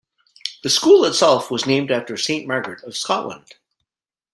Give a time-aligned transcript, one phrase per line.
[0.63, 3.53] The school itself was named after Saint Margaret of Scotland.